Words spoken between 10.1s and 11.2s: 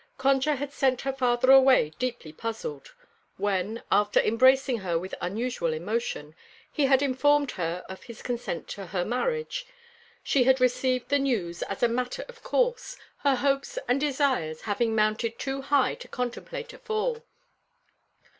she had received the